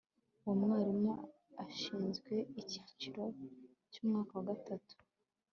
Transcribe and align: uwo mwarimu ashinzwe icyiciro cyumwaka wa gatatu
uwo 0.43 0.53
mwarimu 0.61 1.11
ashinzwe 1.65 2.33
icyiciro 2.61 3.23
cyumwaka 3.91 4.31
wa 4.37 4.43
gatatu 4.49 4.95